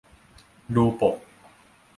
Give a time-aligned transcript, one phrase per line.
[0.75, 1.17] ดูปก